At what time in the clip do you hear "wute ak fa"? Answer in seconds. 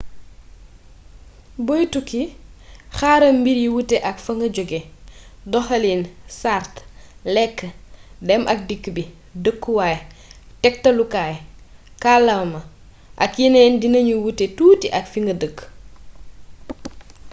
3.75-4.31